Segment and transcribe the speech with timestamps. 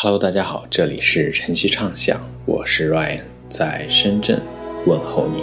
[0.00, 4.40] Hello，大家好，这里是晨曦畅想，我是 Ryan，在深圳
[4.86, 5.42] 问候你。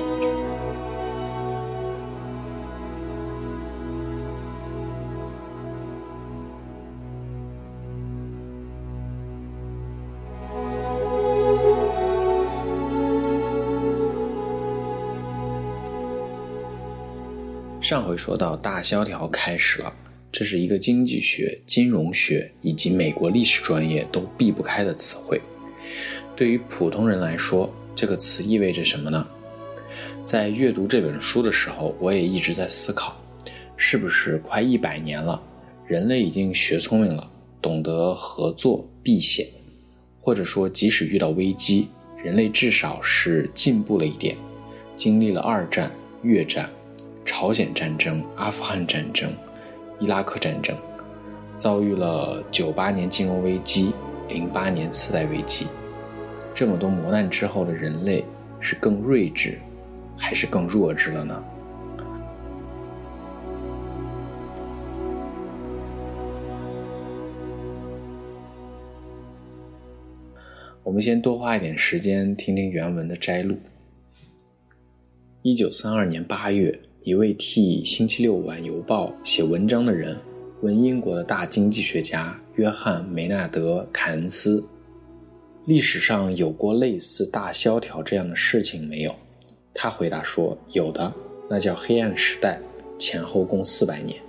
[17.81, 19.91] 上回说到大萧条开始了。
[20.37, 25.39] 这是一个经济学、金融学以及美国历史专业都避不开的词汇。
[26.35, 29.25] 对于普通人来说，这个词意味着什么呢？
[30.25, 33.15] 在阅读这本书的时候，我也一直在思考：
[33.77, 35.41] 是不是快一百年了，
[35.87, 39.47] 人类已经学聪明了，懂得合作避险，
[40.19, 41.87] 或者说，即使遇到危机，
[42.21, 44.35] 人类至少是进步了一点。
[44.97, 45.89] 经历了二战、
[46.23, 46.69] 越战、
[47.23, 49.31] 朝鲜战争、阿富汗战争。
[49.97, 50.75] 伊拉克战争，
[51.55, 53.93] 遭遇了九八年金融危机、
[54.27, 55.67] 零八年次贷危机，
[56.53, 58.25] 这么多磨难之后的人类
[58.59, 59.57] 是更睿智，
[60.17, 61.43] 还是更弱智了呢？
[70.83, 73.57] 我们先多花一点时间听听原文的摘录。
[75.41, 76.77] 一九三二年八月。
[77.05, 80.17] 一位替《星期六晚邮报》写文章的人
[80.61, 84.65] 问英国的大经济学家约翰·梅纳德·凯恩斯
[85.67, 89.13] ：“历史上有过类似大萧条这样的事情没有？”
[89.71, 91.13] 他回答说：“有的，
[91.47, 92.59] 那叫黑暗时代，
[92.97, 94.19] 前后共四百年。”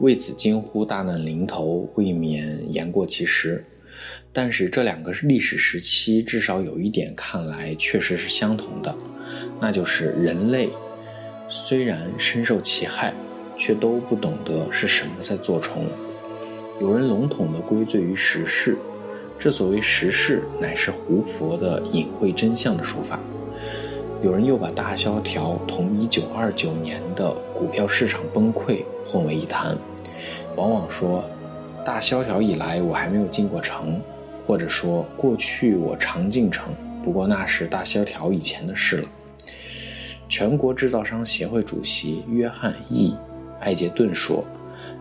[0.00, 3.62] 为此惊呼大难临头，未免言过其实。
[4.32, 8.96] 但是这两个历史时期至少有一点看来确实是相同的，
[9.60, 10.70] 那就是人类。
[11.56, 13.14] 虽然深受其害，
[13.56, 15.84] 却都不懂得是什么在做虫。
[16.80, 18.76] 有人笼统地归罪于时事，
[19.38, 23.20] 这所谓时事乃是胡佛的隐晦真相的说法。
[24.20, 29.78] 有人又把大萧条同1929年的股票市场崩溃混为一谈，
[30.56, 31.24] 往往说
[31.84, 34.00] 大萧条以来我还没有进过城，
[34.44, 39.08] 或者说过去我常进城，不过那是大萧条以前的事了。
[40.36, 43.16] 全国制造商协会主席约翰 ·E·
[43.60, 44.44] 艾杰顿说：“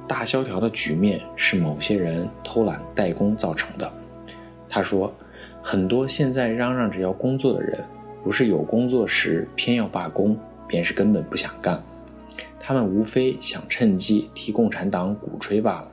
[0.07, 3.91] 大萧条的局面是某些人偷懒怠工造成的。”
[4.69, 5.11] 他说
[5.59, 7.83] ：“很多现在嚷嚷着要工作的人，
[8.21, 11.83] 不是有工作时偏要罢工，便是根本不想干。
[12.59, 15.91] 他们无非想趁机替共产党鼓吹罢了。”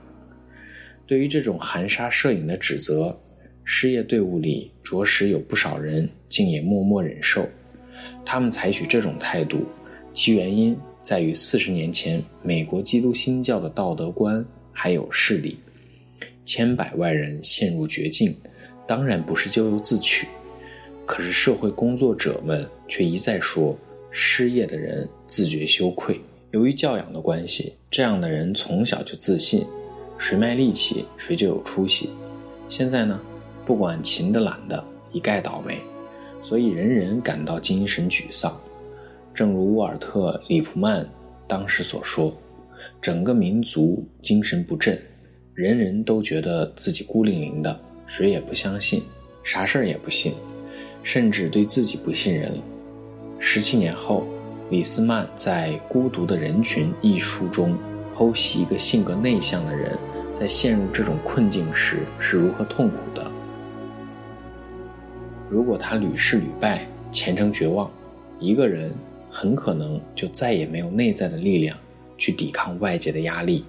[1.09, 3.19] 对于这种含沙射影的指责，
[3.65, 7.49] 失业队伍里着实有不少人竟也默默忍受。
[8.33, 9.67] 他们采取这种态度，
[10.13, 15.59] 其原因在于四十年前美国基督新教的道德观还有势力，
[16.45, 18.33] 千百万人陷入绝境，
[18.87, 20.29] 当然不是咎由自取。
[21.05, 23.77] 可是社会工作者们却一再说，
[24.13, 26.21] 失业的人自觉羞愧。
[26.53, 29.67] 由于教养的关系，这样的人从小就自信，
[30.19, 32.11] 谁卖力气谁就有出息。
[32.69, 33.21] 现在呢，
[33.67, 35.81] 不管勤的懒的，一概倒霉。
[36.43, 38.59] 所以人人感到精神沮丧，
[39.35, 41.07] 正如沃尔特·里普曼
[41.47, 42.37] 当时所说
[43.01, 44.99] ：“整个民族精神不振，
[45.55, 49.03] 人人都觉得自己孤零零的，谁也不相信，
[49.43, 50.33] 啥事儿也不信，
[51.03, 52.63] 甚至对自己不信任了。”
[53.39, 54.27] 十七年后，
[54.71, 57.77] 李斯曼在《孤独的人群》一书中
[58.17, 59.99] 剖析一个性格内向的人
[60.35, 63.31] 在陷入这种困境时是如何痛苦的。
[65.51, 67.91] 如果他屡试屡败，前程绝望，
[68.39, 68.93] 一个人
[69.29, 71.77] 很可能就再也没有内在的力量
[72.17, 73.65] 去抵抗外界的压力，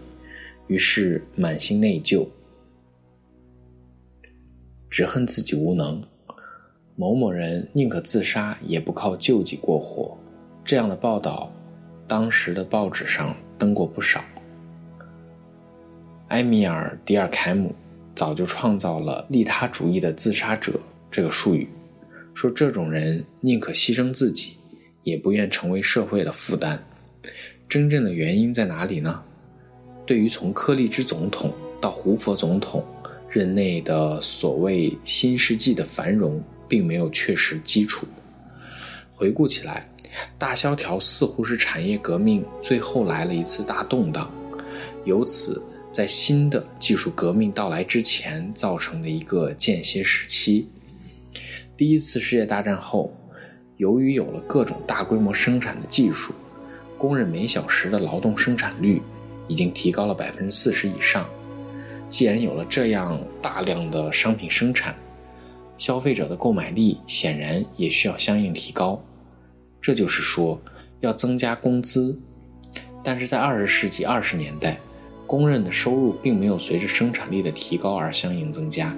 [0.67, 2.27] 于是满心内疚，
[4.91, 5.99] 只恨自己无能。
[6.95, 10.15] 某某人宁可自杀也不靠救济过活，
[10.63, 11.51] 这样的报道，
[12.07, 14.23] 当时的报纸上登过不少。
[16.27, 17.73] 埃米尔·迪尔凯姆
[18.13, 20.79] 早就创造了利他主义的自杀者。
[21.11, 21.67] 这个术语
[22.33, 24.53] 说，这种人宁可牺牲自己，
[25.03, 26.81] 也不愿成为社会的负担。
[27.67, 29.21] 真正的原因在哪里呢？
[30.05, 32.85] 对于从柯立芝总统到胡佛总统
[33.29, 38.07] 任内的所谓新世纪的繁荣，并没有确实基础。
[39.13, 39.87] 回顾起来，
[40.37, 44.29] 大萧条似乎是产业革命最后来了一次大动荡，
[45.05, 45.61] 由此
[45.91, 50.67] 在新的技术革命到来之前造成的一个间歇时期。
[51.81, 53.11] 第一次世界大战后，
[53.77, 56.31] 由于有了各种大规模生产的技术，
[56.95, 59.01] 工人每小时的劳动生产率
[59.47, 61.27] 已经提高了百分之四十以上。
[62.07, 64.95] 既然有了这样大量的商品生产，
[65.79, 69.03] 消费者的购买力显然也需要相应提高。
[69.81, 70.61] 这就是说，
[70.99, 72.15] 要增加工资。
[73.03, 74.77] 但是在二十世纪二十年代，
[75.25, 78.95] 工人的收入并没有随着生产力的提高而相应增加。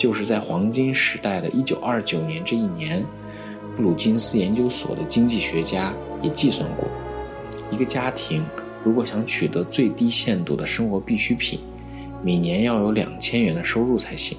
[0.00, 3.04] 就是在黄金时代的一九二九年这一年，
[3.76, 5.92] 布鲁金斯研究所的经济学家
[6.22, 6.88] 也计算过，
[7.70, 8.42] 一个家庭
[8.82, 11.60] 如果想取得最低限度的生活必需品，
[12.24, 14.38] 每年要有两千元的收入才行。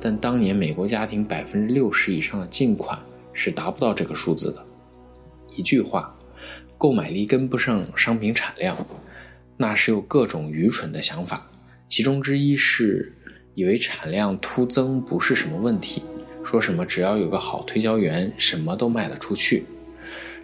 [0.00, 2.98] 但当年美国家庭百分之六十以上的净款
[3.32, 4.66] 是达不到这个数字的。
[5.56, 6.12] 一句话，
[6.76, 8.76] 购买力跟不上商品产量，
[9.56, 11.48] 那是有各种愚蠢的想法，
[11.88, 13.12] 其中之一是。
[13.56, 16.02] 以为产量突增不是什么问题，
[16.44, 19.64] 说什么只要有个好推销员，什么都卖得出去。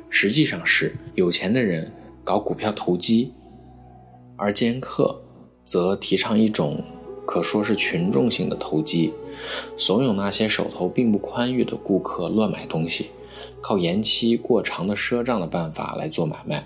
[0.08, 1.92] 实际上是有钱的人
[2.24, 3.30] 搞股票投机，
[4.34, 5.20] 而剑客
[5.62, 6.82] 则提倡一种
[7.26, 9.12] 可说是群众性的投机，
[9.76, 13.10] 怂恿那些手头并不宽裕的顾客乱买东西，
[13.60, 16.64] 靠延期过长的赊账的办法来做买卖。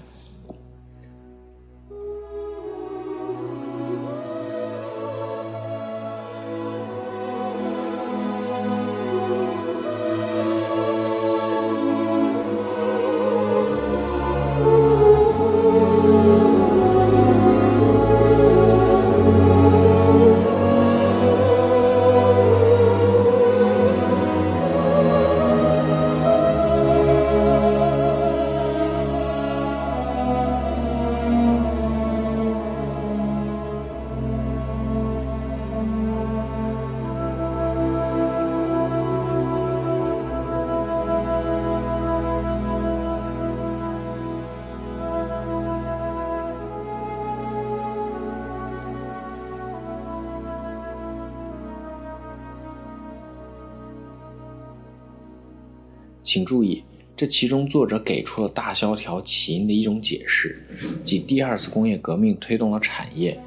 [56.27, 56.83] 请注意，
[57.17, 60.61] 这其中作者给出了大萧条起因的一种解释，
[61.05, 63.39] 即第二次工业革命推动了产业，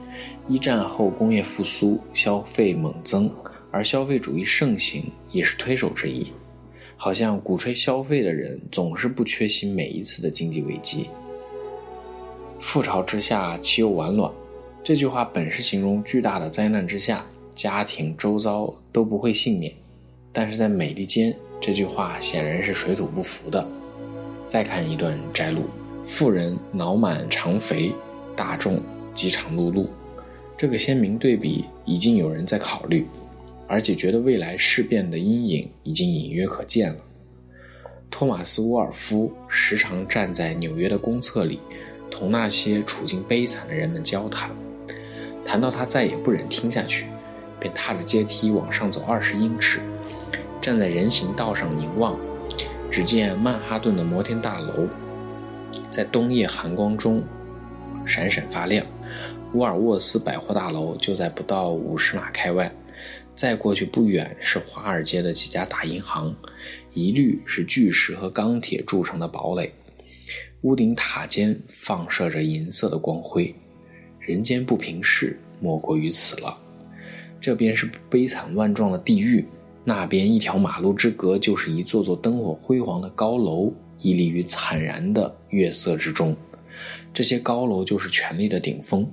[0.47, 3.29] 一战后工业复苏，消费猛增，
[3.69, 6.25] 而消费主义盛行也是推手之一。
[6.95, 11.07] 好像鼓吹消费的人总是不缺席每一次的经济危机。
[12.61, 14.31] 覆巢之下，岂有完卵？
[14.81, 19.73] 这句话本是形容巨大的灾难之下，家庭周遭都不会幸免，
[20.31, 21.35] 但是在美利坚。
[21.61, 23.67] 这句话显然是水土不服的。
[24.47, 25.63] 再看一段摘录：
[26.05, 27.93] 富人脑满肠肥，
[28.35, 28.79] 大众
[29.13, 29.87] 饥肠辘辘。
[30.57, 33.07] 这个鲜明对比已经有人在考虑，
[33.67, 36.97] 而且觉得未来事变的阴影已经隐约可见了。
[38.09, 41.59] 托马斯·沃尔夫时常站在纽约的公厕里，
[42.09, 44.49] 同那些处境悲惨的人们交谈。
[45.45, 47.05] 谈到他再也不忍听下去，
[47.59, 49.79] 便踏着阶梯往上走二十英尺。
[50.61, 52.19] 站在人行道上凝望，
[52.91, 54.87] 只见曼哈顿的摩天大楼
[55.89, 57.23] 在冬夜寒光中
[58.05, 58.85] 闪闪发亮。
[59.53, 62.71] 沃尔沃斯百货大楼就在不到五十码开外，
[63.33, 66.35] 再过去不远是华尔街的几家大银行，
[66.93, 69.71] 一律是巨石和钢铁铸成的堡垒，
[70.61, 73.55] 屋顶塔尖放射着银色的光辉。
[74.19, 76.55] 人间不平事莫过于此了，
[77.41, 79.43] 这便是悲惨万状的地狱。
[79.83, 86.35] 那边一条马路之隔，就是一座座灯火辉煌的高楼，屹立于惨然的月色之中。
[87.13, 89.09] 这些高楼就是权力的顶峰，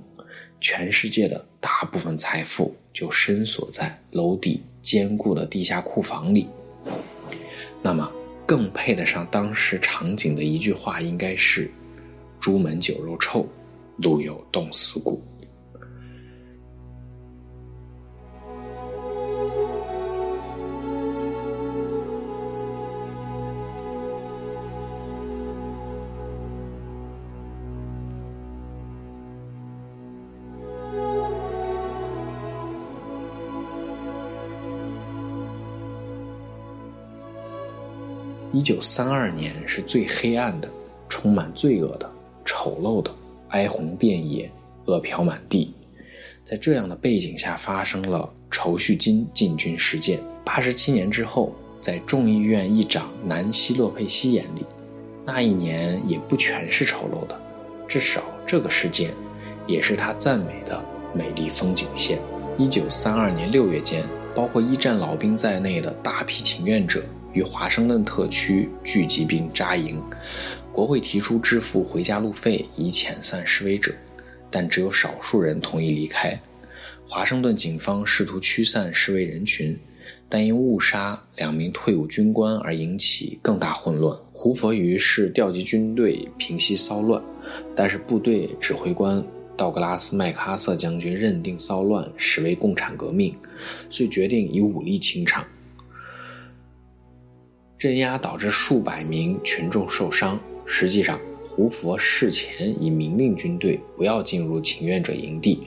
[0.61, 6.47] 全世界的大部分财富就深锁在楼底坚固的地下库房里。
[7.81, 8.09] 那么，
[8.45, 11.69] 更配得上当时场景的一句话，应该是
[12.39, 13.47] ：“朱门酒肉臭，
[13.97, 15.21] 路有冻死骨。”
[38.57, 40.67] 一九三二年是最黑暗的，
[41.07, 42.11] 充满罪恶的，
[42.43, 43.11] 丑陋的，
[43.49, 44.51] 哀鸿遍野，
[44.85, 45.71] 恶殍满地。
[46.43, 50.19] 在这样的背景下，发生了筹蓄金进军事件。
[50.43, 54.65] 八十七年之后，在众议院议长南希·洛佩西眼里，
[55.23, 57.39] 那一年也不全是丑陋的，
[57.87, 59.11] 至少这个事件
[59.67, 60.83] 也是他赞美的
[61.13, 62.17] 美丽风景线。
[62.57, 67.03] 一九三二年六月间，包括一战老兵在内的大批请愿者。
[67.37, 70.01] 与华盛顿特区聚集并扎营，
[70.73, 73.93] 国会提出支付回家路费以遣散示威者，
[74.49, 76.35] 但只有少数人同意离开。
[77.07, 79.77] 华盛顿警方试图驱散示威人群，
[80.27, 84.17] 但因误杀两名退伍军官而引起更大混乱。
[84.33, 87.21] 胡佛于是调集军队平息骚乱，
[87.75, 89.23] 但是部队指挥官
[89.55, 93.35] 道格拉斯·麦克阿瑟将军认定骚乱实为共产革命，
[93.91, 95.45] 遂决定以武力清场。
[97.79, 100.39] 镇压导致数百名群众受伤。
[100.65, 105.59] 实际上，胡佛事前已明令军队不要进入请愿者营地，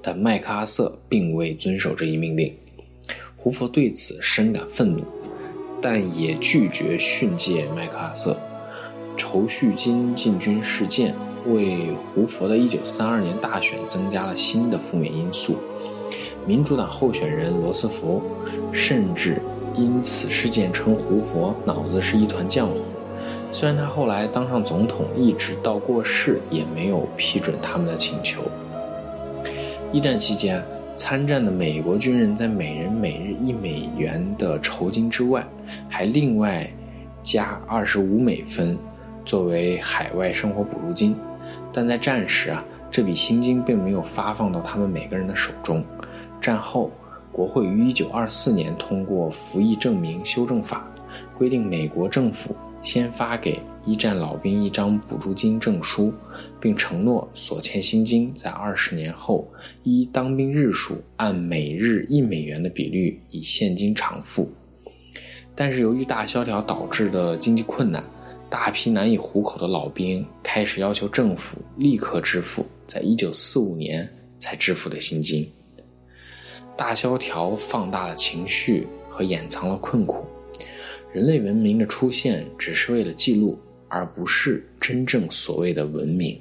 [0.00, 2.54] 但麦克阿瑟并未遵守这一命令。
[3.36, 5.04] 胡佛对此深感愤怒，
[5.82, 8.38] 但也拒绝训诫麦克阿瑟。
[9.18, 11.14] 筹蓄金进军事件
[11.46, 15.56] 为胡佛的1932年大选增加了新的负面因素。
[16.46, 18.22] 民主党候选人罗斯福
[18.72, 19.36] 甚至。
[19.76, 22.90] 因此事件称胡佛脑子是一团浆糊，
[23.52, 28.42] 虽然他后来当上总统，一直到过世也没有批准他们的请求。
[29.92, 30.62] 一战期间，
[30.96, 35.46] 参战的美国军人在每人每日一美元的酬金之外，
[35.88, 36.68] 还另外
[37.22, 38.76] 加二十五美分
[39.24, 41.16] 作为海外生活补助金，
[41.72, 45.82] 但在战时啊，这笔薪金并没有发放到他们每个人的手中。
[46.40, 46.90] 战后。
[47.32, 50.92] 国会于一九二四年通过《服役证明修正法》，
[51.38, 56.12] 规定美国政府先发给一战老兵一张补助金证书，
[56.60, 59.48] 并承诺所欠薪金在二十年后
[59.84, 64.50] 依当兵日数按每日一美元的比率以现金偿付。
[65.54, 68.02] 但是由于大萧条导致的经济困难，
[68.48, 74.08] 大批难以糊口的老兵开始要求政府立刻支付在一九四五年
[74.38, 75.50] 才支付的薪金。
[76.80, 80.24] 大萧条放大了情绪和掩藏了困苦。
[81.12, 86.40] 人类文明的出现只是为了记录，而不是真正所谓的文明。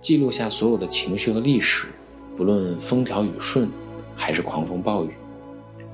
[0.00, 1.88] 记录下所有的情绪和历史，
[2.34, 3.68] 不论风调雨顺，
[4.16, 5.10] 还是狂风暴雨。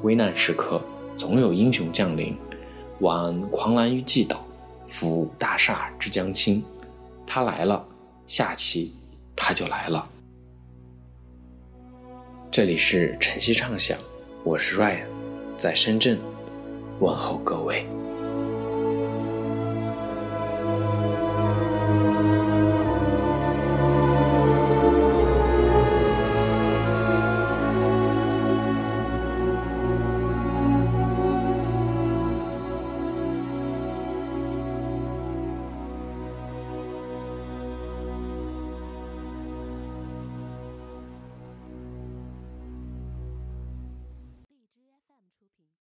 [0.02, 0.80] 危难时刻，
[1.16, 2.32] 总有英雄降临。
[3.00, 4.46] 挽狂澜于既倒，
[4.86, 6.62] 抚大厦之将倾。
[7.26, 7.84] 他来了，
[8.24, 8.92] 下期
[9.34, 10.08] 他就来了。
[12.50, 13.98] 这里是晨曦畅想，
[14.42, 15.04] 我是 Ryan，
[15.58, 16.18] 在深圳
[16.98, 17.86] 问候各位。